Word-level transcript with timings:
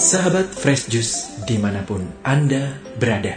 Sahabat 0.00 0.56
Fresh 0.56 0.88
Juice 0.88 1.44
di 1.44 1.60
mana 1.60 1.84
pun 1.84 2.00
Anda 2.24 2.72
berada 2.96 3.36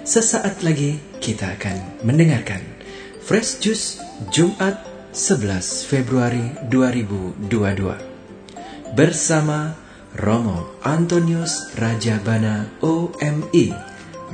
Sesaat 0.00 0.64
lagi 0.64 0.96
kita 1.20 1.60
akan 1.60 2.00
mendengarkan 2.08 2.64
Fresh 3.20 3.60
Juice 3.60 4.00
Jumat 4.32 4.80
11 5.12 5.60
Februari 5.84 6.56
2022 6.72 8.96
Bersama 8.96 9.76
Romo 10.16 10.80
Antonius 10.80 11.68
Rajabana 11.76 12.80
OMI 12.80 13.68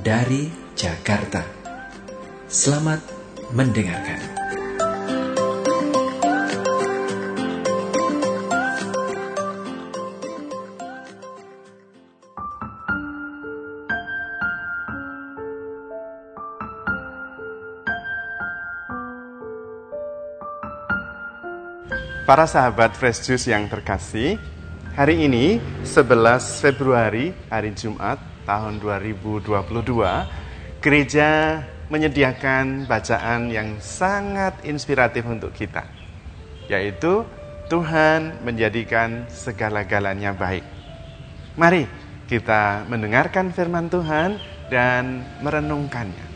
dari 0.06 0.46
Jakarta. 0.78 1.42
Selamat 2.46 3.02
mendengarkan 3.50 4.35
Para 22.26 22.42
sahabat 22.42 22.98
Fresh 22.98 23.22
Juice 23.22 23.54
yang 23.54 23.70
terkasih, 23.70 24.34
hari 24.98 25.30
ini 25.30 25.62
11 25.86 26.58
Februari, 26.58 27.30
hari 27.46 27.70
Jumat 27.70 28.18
tahun 28.42 28.82
2022, 28.82 29.46
gereja 30.82 31.62
menyediakan 31.86 32.90
bacaan 32.90 33.46
yang 33.46 33.78
sangat 33.78 34.58
inspiratif 34.66 35.22
untuk 35.22 35.54
kita, 35.54 35.86
yaitu 36.66 37.22
Tuhan 37.70 38.42
menjadikan 38.42 39.30
segala-galanya 39.30 40.34
baik. 40.34 40.66
Mari 41.54 41.86
kita 42.26 42.90
mendengarkan 42.90 43.54
firman 43.54 43.86
Tuhan 43.86 44.42
dan 44.66 45.22
merenungkannya. 45.46 46.26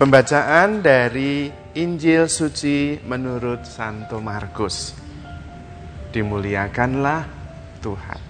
Pembacaan 0.00 0.80
dari 0.80 1.67
Injil 1.78 2.26
suci 2.26 2.98
menurut 3.06 3.62
Santo 3.62 4.18
Markus. 4.18 4.98
Dimuliakanlah 6.10 7.22
Tuhan. 7.78 8.20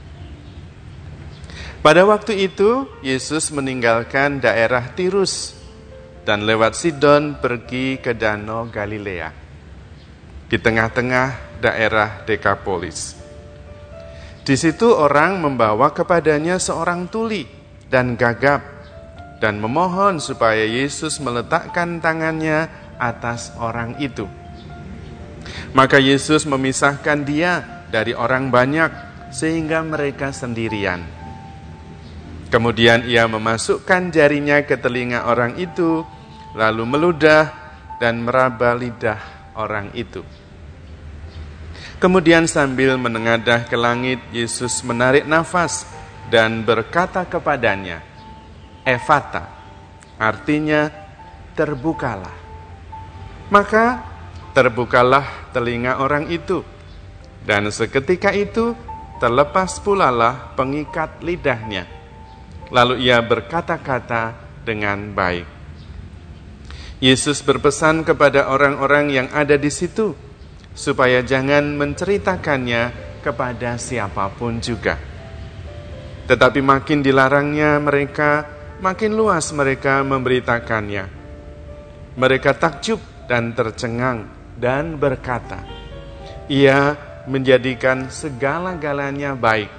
Pada 1.80 2.04
waktu 2.04 2.44
itu, 2.44 2.84
Yesus 3.00 3.48
meninggalkan 3.48 4.44
daerah 4.44 4.92
Tirus 4.92 5.56
dan 6.28 6.44
lewat 6.44 6.76
Sidon 6.76 7.40
pergi 7.40 7.96
ke 7.96 8.12
Danau 8.12 8.68
Galilea 8.68 9.32
di 10.44 10.60
tengah-tengah 10.60 11.60
daerah 11.64 12.28
Dekapolis. 12.28 13.16
Di 14.44 14.60
situ 14.60 14.92
orang 14.92 15.40
membawa 15.40 15.96
kepadanya 15.96 16.60
seorang 16.60 17.08
tuli 17.08 17.48
dan 17.88 18.12
gagap 18.12 18.60
dan 19.40 19.56
memohon 19.56 20.20
supaya 20.20 20.68
Yesus 20.68 21.16
meletakkan 21.22 22.04
tangannya 22.04 22.87
atas 22.98 23.54
orang 23.56 23.96
itu. 24.02 24.26
Maka 25.72 25.96
Yesus 26.02 26.44
memisahkan 26.44 27.24
dia 27.24 27.84
dari 27.88 28.12
orang 28.12 28.52
banyak 28.52 28.90
sehingga 29.32 29.80
mereka 29.80 30.34
sendirian. 30.34 31.04
Kemudian 32.48 33.04
ia 33.04 33.28
memasukkan 33.28 34.08
jarinya 34.08 34.64
ke 34.64 34.80
telinga 34.80 35.28
orang 35.28 35.60
itu, 35.60 36.00
lalu 36.56 36.84
meludah 36.88 37.52
dan 38.00 38.24
meraba 38.24 38.72
lidah 38.72 39.52
orang 39.52 39.92
itu. 39.92 40.24
Kemudian 41.98 42.46
sambil 42.46 42.94
menengadah 42.94 43.66
ke 43.66 43.74
langit, 43.74 44.22
Yesus 44.30 44.80
menarik 44.86 45.26
nafas 45.26 45.84
dan 46.30 46.62
berkata 46.62 47.26
kepadanya, 47.26 48.00
Evata, 48.86 49.44
artinya 50.16 50.88
terbukalah. 51.58 52.37
Maka 53.48 54.04
terbukalah 54.52 55.52
telinga 55.56 56.04
orang 56.04 56.28
itu, 56.28 56.60
dan 57.48 57.72
seketika 57.72 58.28
itu 58.36 58.76
terlepas 59.16 59.80
pulalah 59.80 60.52
pengikat 60.52 61.24
lidahnya. 61.24 61.88
Lalu 62.68 63.08
ia 63.08 63.24
berkata-kata 63.24 64.36
dengan 64.68 65.16
baik. 65.16 65.48
Yesus 67.00 67.40
berpesan 67.40 68.04
kepada 68.04 68.52
orang-orang 68.52 69.08
yang 69.08 69.28
ada 69.32 69.56
di 69.56 69.70
situ 69.72 70.12
supaya 70.76 71.24
jangan 71.24 71.78
menceritakannya 71.78 72.82
kepada 73.24 73.80
siapa 73.80 74.28
pun 74.34 74.60
juga. 74.60 75.00
Tetapi 76.28 76.60
makin 76.60 77.00
dilarangnya 77.00 77.80
mereka, 77.80 78.44
makin 78.84 79.16
luas 79.16 79.48
mereka 79.56 80.04
memberitakannya. 80.04 81.16
Mereka 82.18 82.50
takjub 82.58 83.00
dan 83.28 83.52
tercengang 83.52 84.26
dan 84.56 84.96
berkata, 84.96 85.62
Ia 86.48 86.96
menjadikan 87.28 88.08
segala-galanya 88.08 89.36
baik. 89.36 89.70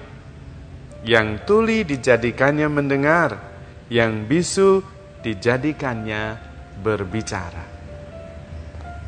Yang 1.02 1.28
tuli 1.50 1.82
dijadikannya 1.82 2.70
mendengar, 2.70 3.42
yang 3.90 4.30
bisu 4.30 4.86
dijadikannya 5.26 6.38
berbicara. 6.80 7.66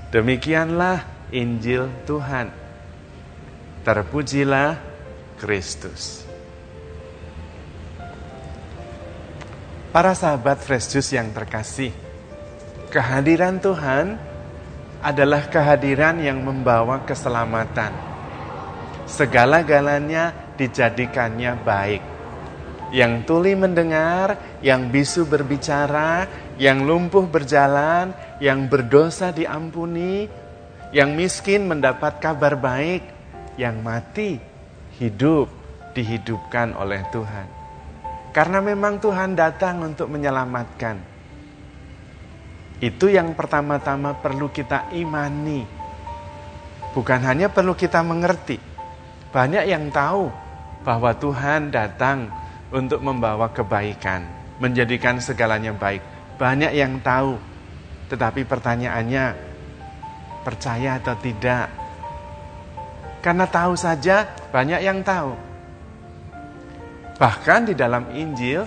Demikianlah 0.10 1.30
Injil 1.32 1.88
Tuhan. 2.04 2.52
Terpujilah 3.86 4.76
Kristus. 5.40 6.28
Para 9.92 10.16
sahabat 10.16 10.64
Fresh 10.64 11.12
yang 11.12 11.36
terkasih, 11.36 11.92
kehadiran 12.92 13.60
Tuhan 13.60 14.31
adalah 15.02 15.50
kehadiran 15.50 16.22
yang 16.22 16.46
membawa 16.46 17.02
keselamatan. 17.04 17.90
Segala-galanya 19.10 20.56
dijadikannya 20.56 21.58
baik. 21.66 22.04
Yang 22.94 23.14
tuli 23.26 23.54
mendengar, 23.58 24.38
yang 24.62 24.94
bisu 24.94 25.26
berbicara, 25.26 26.30
yang 26.62 26.86
lumpuh 26.86 27.26
berjalan, 27.26 28.14
yang 28.38 28.70
berdosa 28.70 29.34
diampuni, 29.34 30.30
yang 30.94 31.18
miskin 31.18 31.66
mendapat 31.66 32.22
kabar 32.22 32.54
baik, 32.60 33.02
yang 33.58 33.80
mati 33.82 34.38
hidup 35.00 35.50
dihidupkan 35.98 36.78
oleh 36.78 37.02
Tuhan. 37.10 37.48
Karena 38.32 38.64
memang 38.64 39.00
Tuhan 39.02 39.36
datang 39.36 39.84
untuk 39.84 40.08
menyelamatkan 40.08 41.11
itu 42.82 43.14
yang 43.14 43.38
pertama-tama 43.38 44.18
perlu 44.18 44.50
kita 44.50 44.90
imani. 44.98 45.62
Bukan 46.98 47.22
hanya 47.22 47.46
perlu 47.54 47.78
kita 47.78 48.02
mengerti. 48.02 48.58
Banyak 49.30 49.70
yang 49.70 49.94
tahu 49.94 50.34
bahwa 50.82 51.14
Tuhan 51.14 51.70
datang 51.70 52.34
untuk 52.74 53.06
membawa 53.06 53.54
kebaikan, 53.54 54.26
menjadikan 54.58 55.22
segalanya 55.22 55.78
baik. 55.78 56.02
Banyak 56.42 56.74
yang 56.74 56.98
tahu. 57.06 57.38
Tetapi 58.10 58.50
pertanyaannya, 58.50 59.26
percaya 60.42 60.98
atau 60.98 61.16
tidak? 61.22 61.70
Karena 63.22 63.46
tahu 63.46 63.78
saja 63.78 64.26
banyak 64.50 64.82
yang 64.82 65.06
tahu. 65.06 65.38
Bahkan 67.22 67.70
di 67.70 67.78
dalam 67.78 68.10
Injil 68.10 68.66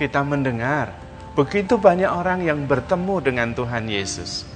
kita 0.00 0.24
mendengar 0.24 1.03
Begitu 1.34 1.74
banyak 1.74 2.06
orang 2.06 2.46
yang 2.46 2.62
bertemu 2.62 3.18
dengan 3.18 3.50
Tuhan 3.50 3.90
Yesus. 3.90 4.46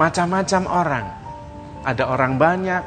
Macam-macam 0.00 0.62
orang. 0.64 1.06
Ada 1.84 2.08
orang 2.08 2.40
banyak, 2.40 2.82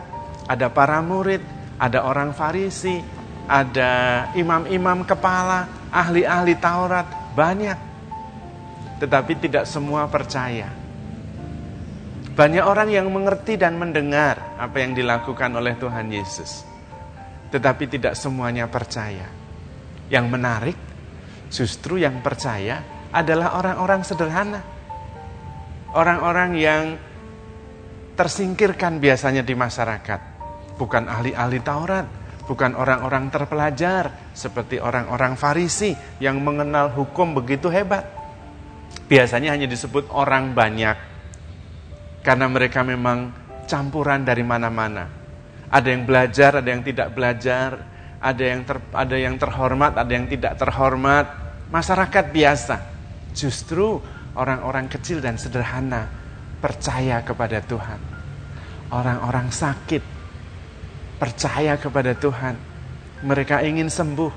ada 0.50 0.68
para 0.74 0.98
murid, 1.06 1.46
ada 1.78 2.02
orang 2.02 2.34
Farisi, 2.34 2.98
ada 3.46 4.26
imam-imam 4.34 5.06
kepala, 5.06 5.90
ahli-ahli 5.94 6.58
Taurat, 6.58 7.06
banyak. 7.38 7.78
Tetapi 8.98 9.34
tidak 9.38 9.70
semua 9.70 10.10
percaya. 10.10 10.74
Banyak 12.34 12.66
orang 12.66 12.90
yang 12.90 13.14
mengerti 13.14 13.62
dan 13.62 13.78
mendengar 13.78 14.58
apa 14.58 14.82
yang 14.82 14.98
dilakukan 14.98 15.54
oleh 15.54 15.78
Tuhan 15.78 16.10
Yesus. 16.10 16.66
Tetapi 17.54 17.86
tidak 17.86 18.18
semuanya 18.18 18.66
percaya. 18.66 19.28
Yang 20.10 20.26
menarik, 20.32 20.78
Justru 21.52 22.00
yang 22.00 22.24
percaya 22.24 22.80
adalah 23.12 23.60
orang-orang 23.60 24.02
sederhana. 24.08 24.64
Orang-orang 25.92 26.52
yang 26.56 26.84
tersingkirkan 28.16 29.04
biasanya 29.04 29.44
di 29.44 29.52
masyarakat. 29.52 30.20
Bukan 30.80 31.12
ahli-ahli 31.12 31.60
Taurat, 31.60 32.08
bukan 32.48 32.74
orang-orang 32.80 33.28
terpelajar 33.28 34.32
seperti 34.32 34.80
orang-orang 34.80 35.36
Farisi 35.36 35.92
yang 36.24 36.40
mengenal 36.40 36.96
hukum 36.96 37.36
begitu 37.36 37.68
hebat. 37.68 38.08
Biasanya 39.12 39.52
hanya 39.52 39.68
disebut 39.68 40.08
orang 40.16 40.56
banyak 40.56 40.96
karena 42.24 42.46
mereka 42.48 42.86
memang 42.86 43.34
campuran 43.68 44.24
dari 44.24 44.46
mana-mana. 44.46 45.10
Ada 45.72 45.88
yang 45.92 46.04
belajar, 46.04 46.60
ada 46.60 46.70
yang 46.70 46.84
tidak 46.84 47.16
belajar, 47.16 47.70
ada 48.22 48.44
yang 48.44 48.62
ter, 48.68 48.78
ada 48.94 49.16
yang 49.18 49.36
terhormat, 49.40 49.98
ada 49.98 50.12
yang 50.12 50.28
tidak 50.30 50.54
terhormat. 50.60 51.41
Masyarakat 51.72 52.26
biasa. 52.36 52.78
Justru 53.32 53.98
orang-orang 54.36 54.92
kecil 54.92 55.24
dan 55.24 55.40
sederhana 55.40 56.08
percaya 56.60 57.24
kepada 57.24 57.64
Tuhan. 57.64 58.00
Orang-orang 58.92 59.48
sakit 59.50 60.04
percaya 61.16 61.80
kepada 61.80 62.12
Tuhan. 62.12 62.56
Mereka 63.24 63.64
ingin 63.64 63.88
sembuh 63.88 64.34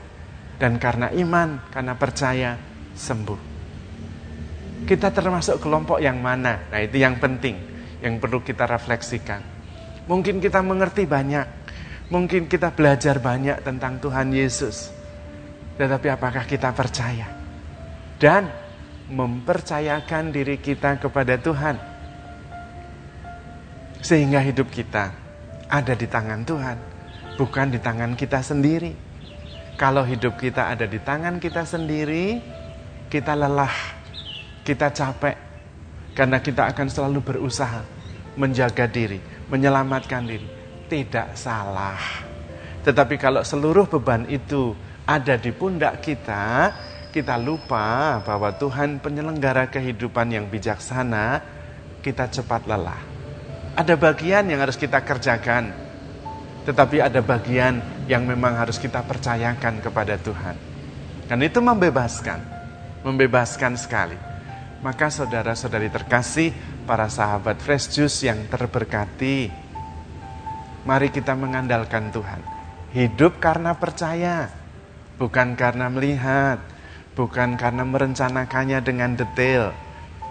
dan 0.62 0.78
karena 0.78 1.10
iman, 1.10 1.58
karena 1.74 1.98
percaya 1.98 2.54
sembuh. 2.94 3.40
Kita 4.84 5.10
termasuk 5.10 5.58
kelompok 5.58 5.98
yang 5.98 6.20
mana? 6.20 6.68
Nah, 6.70 6.78
itu 6.78 7.00
yang 7.00 7.18
penting 7.18 7.56
yang 8.04 8.20
perlu 8.20 8.44
kita 8.44 8.68
refleksikan. 8.68 9.40
Mungkin 10.04 10.44
kita 10.44 10.60
mengerti 10.60 11.08
banyak, 11.08 11.46
mungkin 12.12 12.44
kita 12.44 12.76
belajar 12.76 13.16
banyak 13.16 13.64
tentang 13.64 13.96
Tuhan 13.96 14.28
Yesus. 14.28 14.92
Tetapi 15.74 16.06
apakah 16.10 16.46
kita 16.46 16.70
percaya? 16.70 17.26
Dan 18.20 18.46
mempercayakan 19.10 20.32
diri 20.32 20.56
kita 20.62 20.96
kepada 20.96 21.36
Tuhan. 21.36 21.76
Sehingga 24.00 24.40
hidup 24.40 24.68
kita 24.68 25.12
ada 25.68 25.92
di 25.96 26.06
tangan 26.08 26.44
Tuhan, 26.44 26.76
bukan 27.40 27.66
di 27.72 27.80
tangan 27.80 28.12
kita 28.14 28.40
sendiri. 28.44 28.92
Kalau 29.74 30.06
hidup 30.06 30.38
kita 30.38 30.70
ada 30.70 30.86
di 30.86 31.02
tangan 31.02 31.42
kita 31.42 31.66
sendiri, 31.66 32.38
kita 33.10 33.34
lelah, 33.34 33.74
kita 34.62 34.94
capek, 34.94 35.36
karena 36.14 36.38
kita 36.38 36.70
akan 36.70 36.86
selalu 36.86 37.20
berusaha 37.20 37.82
menjaga 38.38 38.86
diri, 38.86 39.18
menyelamatkan 39.50 40.22
diri. 40.22 40.46
Tidak 40.86 41.34
salah. 41.34 41.98
Tetapi 42.84 43.16
kalau 43.16 43.40
seluruh 43.42 43.88
beban 43.88 44.28
itu 44.28 44.76
ada 45.04 45.36
di 45.36 45.52
pundak 45.52 46.00
kita, 46.00 46.72
kita 47.12 47.36
lupa 47.36 48.18
bahwa 48.24 48.48
Tuhan 48.56 49.04
penyelenggara 49.04 49.68
kehidupan 49.68 50.32
yang 50.32 50.48
bijaksana, 50.48 51.44
kita 52.00 52.32
cepat 52.32 52.64
lelah. 52.64 53.00
Ada 53.76 54.00
bagian 54.00 54.48
yang 54.48 54.64
harus 54.64 54.80
kita 54.80 55.04
kerjakan, 55.04 55.76
tetapi 56.64 57.04
ada 57.04 57.20
bagian 57.20 57.84
yang 58.08 58.24
memang 58.24 58.56
harus 58.56 58.80
kita 58.80 59.04
percayakan 59.04 59.84
kepada 59.84 60.16
Tuhan. 60.16 60.56
Dan 61.28 61.38
itu 61.44 61.60
membebaskan, 61.60 62.40
membebaskan 63.04 63.76
sekali. 63.76 64.16
Maka 64.80 65.08
saudara-saudari 65.08 65.88
terkasih, 65.88 66.52
para 66.84 67.08
sahabat 67.08 67.60
Fresh 67.60 67.96
Juice 67.96 68.28
yang 68.28 68.44
terberkati, 68.48 69.48
mari 70.84 71.08
kita 71.08 71.32
mengandalkan 71.32 72.12
Tuhan. 72.12 72.40
Hidup 72.92 73.40
karena 73.40 73.72
percaya, 73.74 74.63
bukan 75.18 75.54
karena 75.54 75.86
melihat, 75.90 76.58
bukan 77.14 77.54
karena 77.54 77.86
merencanakannya 77.86 78.78
dengan 78.82 79.14
detail. 79.14 79.70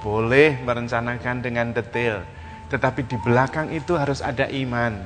Boleh 0.04 0.60
merencanakan 0.60 1.40
dengan 1.40 1.72
detail, 1.72 2.28
tetapi 2.68 3.08
di 3.08 3.16
belakang 3.24 3.72
itu 3.72 3.96
harus 3.96 4.20
ada 4.20 4.52
iman, 4.52 5.00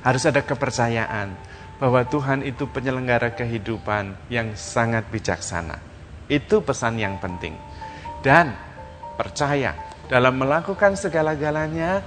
harus 0.00 0.24
ada 0.24 0.40
kepercayaan 0.40 1.36
bahwa 1.76 2.00
Tuhan 2.08 2.40
itu 2.46 2.64
penyelenggara 2.70 3.36
kehidupan 3.36 4.32
yang 4.32 4.56
sangat 4.56 5.04
bijaksana. 5.12 5.76
Itu 6.30 6.64
pesan 6.64 6.96
yang 6.96 7.20
penting. 7.20 7.52
Dan 8.24 8.54
percaya 9.18 9.76
dalam 10.08 10.38
melakukan 10.40 10.96
segala-galanya 10.96 12.00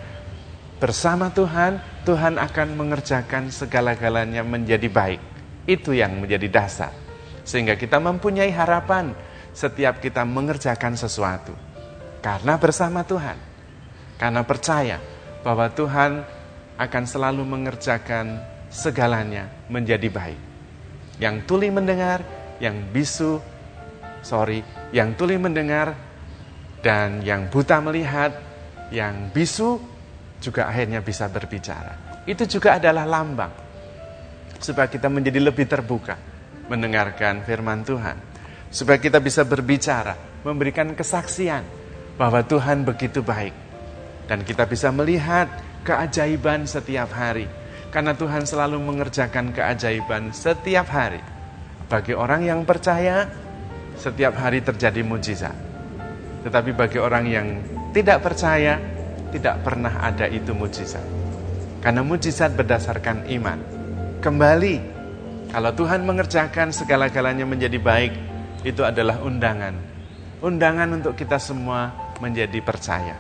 bersama 0.82 1.30
Tuhan, 1.30 1.78
Tuhan 2.08 2.40
akan 2.40 2.68
mengerjakan 2.74 3.54
segala-galanya 3.54 4.42
menjadi 4.42 4.88
baik. 4.90 5.35
Itu 5.66 5.98
yang 5.98 6.22
menjadi 6.22 6.46
dasar. 6.50 6.94
Sehingga 7.46 7.78
kita 7.78 7.98
mempunyai 7.98 8.54
harapan 8.54 9.14
setiap 9.54 9.98
kita 10.02 10.22
mengerjakan 10.26 10.94
sesuatu. 10.94 11.54
Karena 12.22 12.58
bersama 12.58 13.02
Tuhan. 13.06 13.38
Karena 14.18 14.42
percaya 14.46 14.98
bahwa 15.42 15.70
Tuhan 15.74 16.26
akan 16.78 17.04
selalu 17.06 17.44
mengerjakan 17.46 18.42
segalanya 18.70 19.50
menjadi 19.70 20.10
baik. 20.10 20.42
Yang 21.22 21.36
tuli 21.48 21.70
mendengar, 21.72 22.22
yang 22.60 22.92
bisu, 22.92 23.40
sorry, 24.26 24.62
yang 24.92 25.16
tuli 25.16 25.40
mendengar, 25.40 25.96
dan 26.84 27.24
yang 27.24 27.48
buta 27.48 27.80
melihat, 27.80 28.36
yang 28.92 29.32
bisu 29.32 29.80
juga 30.44 30.68
akhirnya 30.68 31.00
bisa 31.00 31.32
berbicara. 31.32 32.24
Itu 32.28 32.44
juga 32.50 32.78
adalah 32.82 33.08
lambang 33.08 33.65
supaya 34.66 34.90
kita 34.90 35.06
menjadi 35.06 35.38
lebih 35.38 35.70
terbuka 35.70 36.18
mendengarkan 36.68 37.46
firman 37.46 37.86
Tuhan. 37.86 38.18
Supaya 38.74 38.98
kita 39.00 39.22
bisa 39.22 39.46
berbicara, 39.46 40.18
memberikan 40.44 40.92
kesaksian 40.98 41.64
bahwa 42.18 42.42
Tuhan 42.44 42.84
begitu 42.84 43.22
baik. 43.22 43.54
Dan 44.26 44.42
kita 44.42 44.66
bisa 44.66 44.90
melihat 44.90 45.48
keajaiban 45.86 46.66
setiap 46.66 47.14
hari. 47.14 47.46
Karena 47.94 48.18
Tuhan 48.18 48.44
selalu 48.44 48.82
mengerjakan 48.82 49.56
keajaiban 49.56 50.36
setiap 50.36 50.90
hari. 50.92 51.22
Bagi 51.88 52.18
orang 52.18 52.44
yang 52.44 52.66
percaya, 52.66 53.30
setiap 53.96 54.36
hari 54.36 54.60
terjadi 54.60 55.06
mujizat. 55.06 55.56
Tetapi 56.44 56.76
bagi 56.76 57.00
orang 57.00 57.26
yang 57.30 57.48
tidak 57.96 58.26
percaya, 58.26 58.82
tidak 59.32 59.64
pernah 59.64 60.04
ada 60.04 60.28
itu 60.28 60.52
mujizat. 60.52 61.06
Karena 61.80 62.02
mujizat 62.02 62.52
berdasarkan 62.58 63.30
iman. 63.40 63.75
Kembali, 64.26 64.82
kalau 65.54 65.70
Tuhan 65.70 66.02
mengerjakan 66.02 66.74
segala-galanya 66.74 67.46
menjadi 67.46 67.78
baik, 67.78 68.10
itu 68.66 68.82
adalah 68.82 69.22
undangan. 69.22 69.78
Undangan 70.42 70.98
untuk 70.98 71.14
kita 71.14 71.38
semua 71.38 71.94
menjadi 72.18 72.58
percaya. 72.66 73.14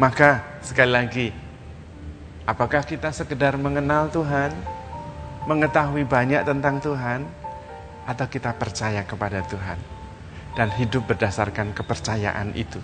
Maka 0.00 0.40
sekali 0.64 0.88
lagi, 0.96 1.28
Apakah 2.42 2.82
kita 2.82 3.14
sekedar 3.14 3.54
mengenal 3.54 4.10
Tuhan, 4.10 4.50
mengetahui 5.46 6.08
banyak 6.08 6.42
tentang 6.42 6.82
Tuhan, 6.82 7.22
atau 8.02 8.26
kita 8.26 8.50
percaya 8.58 9.06
kepada 9.06 9.46
Tuhan 9.46 9.78
dan 10.58 10.72
hidup 10.74 11.06
berdasarkan 11.06 11.70
kepercayaan 11.70 12.50
itu? 12.58 12.82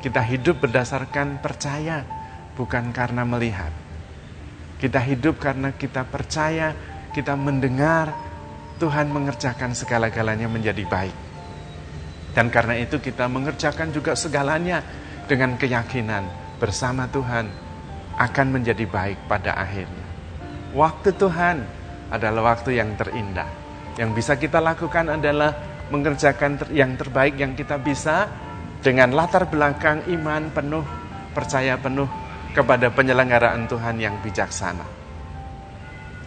Kita 0.00 0.24
hidup 0.24 0.64
berdasarkan 0.64 1.42
percaya, 1.44 2.06
bukan 2.56 2.94
karena 2.96 3.28
melihat. 3.28 3.87
Kita 4.78 5.02
hidup 5.02 5.42
karena 5.42 5.74
kita 5.74 6.06
percaya, 6.06 6.70
kita 7.10 7.34
mendengar 7.34 8.14
Tuhan 8.78 9.10
mengerjakan 9.10 9.74
segala-galanya 9.74 10.46
menjadi 10.46 10.86
baik. 10.86 11.16
Dan 12.30 12.46
karena 12.54 12.78
itu 12.78 13.02
kita 13.02 13.26
mengerjakan 13.26 13.90
juga 13.90 14.14
segalanya 14.14 14.86
dengan 15.26 15.58
keyakinan 15.58 16.30
bersama 16.62 17.10
Tuhan 17.10 17.50
akan 18.14 18.46
menjadi 18.54 18.86
baik 18.86 19.26
pada 19.26 19.58
akhirnya. 19.58 20.06
Waktu 20.78 21.10
Tuhan 21.18 21.56
adalah 22.14 22.54
waktu 22.54 22.78
yang 22.78 22.94
terindah. 22.94 23.50
Yang 23.98 24.10
bisa 24.14 24.32
kita 24.38 24.62
lakukan 24.62 25.18
adalah 25.18 25.58
mengerjakan 25.90 26.70
yang 26.70 26.94
terbaik 26.94 27.34
yang 27.34 27.58
kita 27.58 27.82
bisa 27.82 28.30
dengan 28.78 29.10
latar 29.10 29.50
belakang 29.50 30.06
iman 30.06 30.54
penuh, 30.54 30.86
percaya 31.34 31.74
penuh 31.74 32.06
kepada 32.52 32.88
penyelenggaraan 32.92 33.68
Tuhan 33.68 33.96
yang 34.00 34.20
bijaksana. 34.24 34.86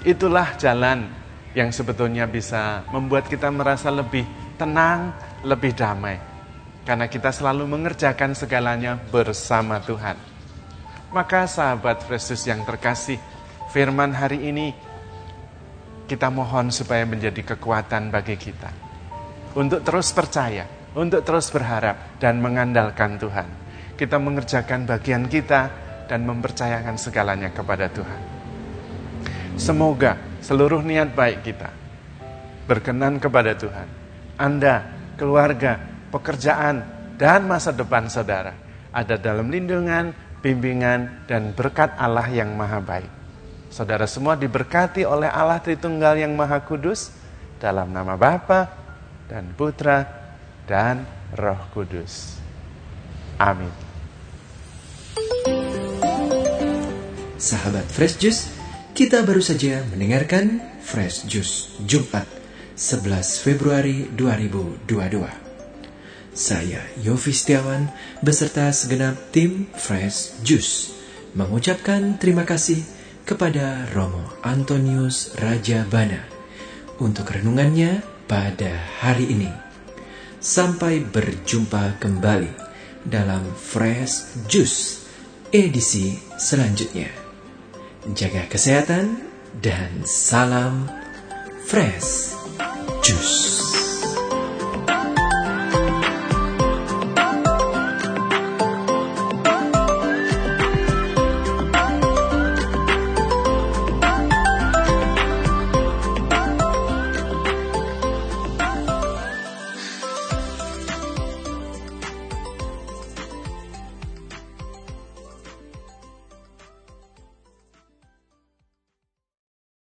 Itulah 0.01 0.58
jalan 0.58 1.06
yang 1.54 1.70
sebetulnya 1.70 2.25
bisa 2.25 2.82
membuat 2.90 3.28
kita 3.28 3.51
merasa 3.51 3.92
lebih 3.94 4.25
tenang, 4.58 5.13
lebih 5.46 5.75
damai. 5.75 6.18
Karena 6.82 7.06
kita 7.06 7.30
selalu 7.30 7.70
mengerjakan 7.70 8.34
segalanya 8.34 8.98
bersama 8.98 9.78
Tuhan. 9.84 10.18
Maka 11.13 11.46
sahabat 11.46 12.08
Yesus 12.08 12.48
yang 12.48 12.66
terkasih, 12.66 13.20
firman 13.70 14.16
hari 14.16 14.50
ini 14.50 14.74
kita 16.08 16.32
mohon 16.34 16.74
supaya 16.74 17.06
menjadi 17.06 17.56
kekuatan 17.56 18.10
bagi 18.10 18.36
kita. 18.40 18.72
Untuk 19.54 19.84
terus 19.84 20.10
percaya, 20.16 20.63
untuk 20.96 21.24
terus 21.24 21.51
berharap 21.51 22.20
dan 22.20 22.40
mengandalkan 22.40 23.20
Tuhan. 23.20 23.48
Kita 23.96 24.18
mengerjakan 24.18 24.88
bagian 24.88 25.30
kita 25.30 25.81
dan 26.12 26.27
mempercayakan 26.27 27.00
segalanya 27.00 27.48
kepada 27.56 27.88
Tuhan. 27.88 28.20
Semoga 29.56 30.20
seluruh 30.44 30.84
niat 30.84 31.15
baik 31.15 31.48
kita 31.48 31.72
berkenan 32.68 33.24
kepada 33.24 33.56
Tuhan. 33.56 33.88
Anda, 34.36 34.84
keluarga, 35.15 35.80
pekerjaan, 36.12 36.84
dan 37.15 37.48
masa 37.48 37.72
depan 37.72 38.12
saudara 38.12 38.51
ada 38.91 39.15
dalam 39.15 39.48
lindungan 39.48 40.12
bimbingan, 40.41 41.30
dan 41.30 41.53
berkat 41.53 41.94
Allah 41.96 42.25
yang 42.27 42.51
maha 42.58 42.82
baik. 42.82 43.12
Saudara 43.72 44.03
semua 44.10 44.36
diberkati 44.36 45.08
oleh 45.08 45.32
Allah 45.32 45.62
Tritunggal 45.63 46.20
yang 46.20 46.36
maha 46.36 46.60
kudus 46.60 47.13
dalam 47.62 47.94
nama 47.94 48.20
Bapa 48.20 48.68
dan 49.32 49.53
Putra 49.56 50.03
dan 50.68 51.08
Roh 51.38 51.62
Kudus. 51.72 52.36
Amin. 53.39 53.72
Sahabat 57.42 57.90
Fresh 57.90 58.22
Juice, 58.22 58.54
Kita 58.94 59.26
baru 59.26 59.42
saja 59.42 59.82
mendengarkan 59.90 60.62
Fresh 60.86 61.26
Juice 61.26 61.74
Jumat 61.90 62.30
11 62.78 63.42
Februari 63.42 64.06
2022. 64.14 64.86
Saya 66.38 66.86
Yofi 67.02 67.34
Setiawan 67.34 67.90
beserta 68.22 68.70
segenap 68.70 69.34
tim 69.34 69.66
Fresh 69.74 70.38
Juice 70.46 70.94
mengucapkan 71.34 72.22
terima 72.22 72.46
kasih 72.46 72.86
kepada 73.26 73.90
Romo 73.90 74.22
Antonius 74.46 75.34
Raja 75.42 75.82
Bana 75.90 76.22
untuk 77.02 77.26
renungannya 77.26 78.06
pada 78.30 78.70
hari 79.02 79.34
ini. 79.34 79.50
Sampai 80.38 81.02
berjumpa 81.02 81.98
kembali 81.98 82.54
dalam 83.10 83.50
Fresh 83.58 84.46
Juice 84.46 85.10
edisi 85.50 86.22
selanjutnya. 86.38 87.31
Jaga 88.01 88.50
kesehatan 88.50 89.13
dan 89.62 90.01
salam 90.10 90.89
fresh 91.70 92.34
juice. 93.05 93.71